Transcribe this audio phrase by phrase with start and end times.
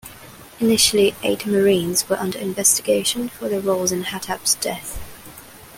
[0.59, 4.97] Initially eight Marines were under investigation for their roles in Hatab's death.